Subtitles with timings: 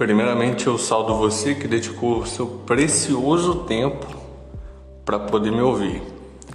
[0.00, 4.06] Primeiramente, eu saldo você que dedicou seu precioso tempo
[5.04, 6.00] para poder me ouvir.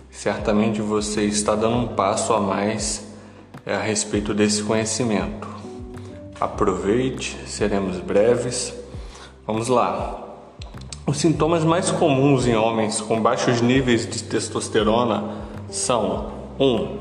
[0.09, 3.05] Certamente você está dando um passo a mais
[3.63, 5.47] é, a respeito desse conhecimento.
[6.41, 8.73] Aproveite, seremos breves.
[9.45, 10.23] Vamos lá.
[11.05, 15.23] Os sintomas mais comuns em homens com baixos níveis de testosterona
[15.69, 16.65] são 1.
[16.65, 16.97] Um,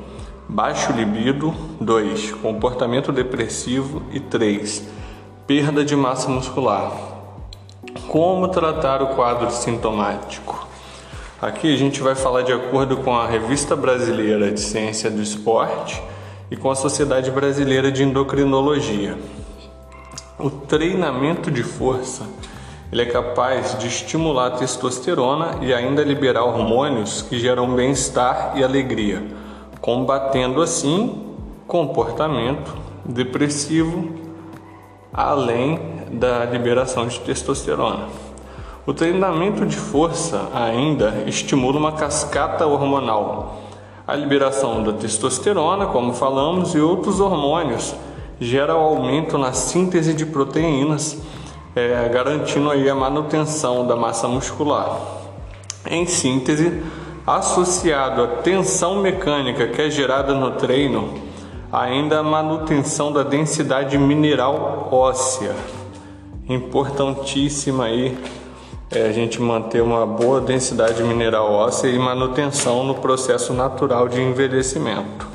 [0.47, 2.33] baixo libido, 2.
[2.33, 5.04] comportamento depressivo e 3
[5.47, 6.91] Perda de massa muscular.
[8.09, 10.67] Como tratar o quadro sintomático?
[11.39, 16.03] Aqui a gente vai falar de acordo com a Revista Brasileira de Ciência do Esporte
[16.51, 19.19] e com a Sociedade Brasileira de Endocrinologia.
[20.39, 22.25] O treinamento de força
[22.91, 28.65] ele é capaz de estimular a testosterona e ainda liberar hormônios que geram bem-estar e
[28.65, 29.23] alegria,
[29.83, 34.24] combatendo assim comportamento depressivo
[35.15, 35.79] além
[36.11, 38.09] da liberação de testosterona.
[38.85, 43.63] O treinamento de força ainda estimula uma cascata hormonal.
[44.07, 47.95] A liberação da testosterona, como falamos, e outros hormônios
[48.41, 51.17] gera aumento na síntese de proteínas,
[51.77, 54.99] é, garantindo aí a manutenção da massa muscular.
[55.89, 56.83] Em síntese,
[57.27, 61.24] associado à tensão mecânica que é gerada no treino,
[61.75, 65.55] ainda a manutenção da densidade mineral óssea.
[66.49, 68.17] Importantíssima aí
[68.93, 74.21] é a gente manter uma boa densidade mineral óssea e manutenção no processo natural de
[74.21, 75.27] envelhecimento.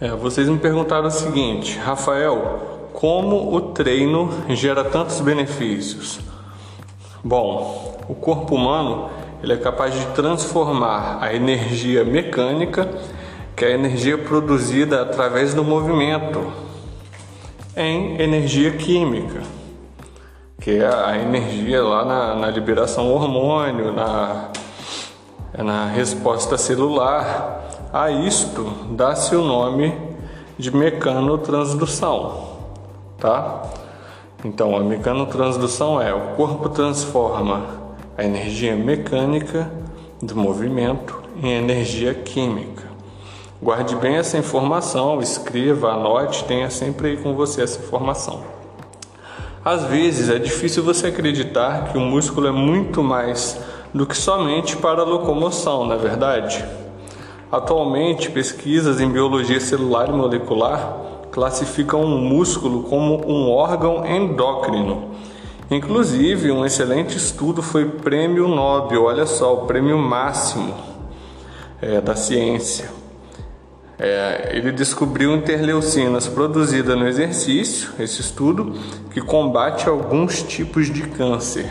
[0.00, 6.20] É, vocês me perguntaram o seguinte, Rafael, como o treino gera tantos benefícios?
[7.22, 9.10] Bom, o corpo humano
[9.42, 12.88] ele é capaz de transformar a energia mecânica
[13.60, 16.50] que é a energia produzida através do movimento,
[17.76, 19.42] em energia química,
[20.58, 24.48] que é a energia lá na, na liberação hormônio, na,
[25.58, 27.90] na resposta celular.
[27.92, 29.92] A isto dá-se o nome
[30.56, 32.56] de mecanotransdução,
[33.18, 33.64] tá?
[34.42, 37.66] Então, a mecanotransdução é o corpo transforma
[38.16, 39.70] a energia mecânica
[40.22, 42.89] do movimento em energia química.
[43.62, 48.40] Guarde bem essa informação, escreva, anote, tenha sempre aí com você essa informação.
[49.62, 53.60] Às vezes é difícil você acreditar que o músculo é muito mais
[53.92, 56.64] do que somente para a locomoção, não é verdade?
[57.52, 60.96] Atualmente, pesquisas em biologia celular e molecular
[61.30, 65.10] classificam o músculo como um órgão endócrino.
[65.70, 70.74] Inclusive, um excelente estudo foi prêmio Nobel, olha só, o prêmio máximo
[71.82, 72.99] é, da ciência
[74.02, 78.74] é, ele descobriu interleucinas produzidas no exercício, esse estudo,
[79.12, 81.70] que combate alguns tipos de câncer.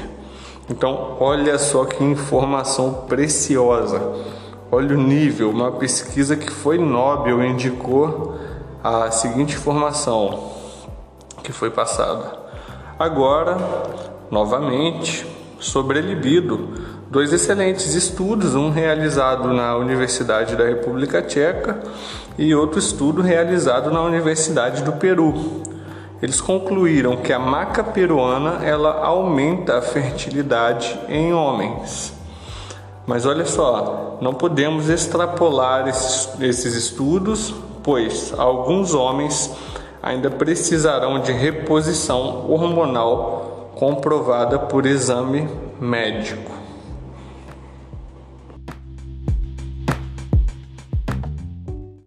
[0.69, 3.99] Então, olha só que informação preciosa.
[4.71, 8.37] Olha o nível, uma pesquisa que foi Nobel indicou
[8.83, 10.51] a seguinte informação
[11.43, 12.37] que foi passada.
[12.99, 13.57] Agora,
[14.29, 15.25] novamente,
[15.59, 21.79] sobre libido, dois excelentes estudos, um realizado na Universidade da República Tcheca
[22.37, 25.63] e outro estudo realizado na Universidade do Peru.
[26.21, 32.13] Eles concluíram que a maca peruana ela aumenta a fertilidade em homens.
[33.07, 39.51] Mas olha só, não podemos extrapolar esses, esses estudos, pois alguns homens
[40.03, 45.49] ainda precisarão de reposição hormonal comprovada por exame
[45.79, 46.58] médico.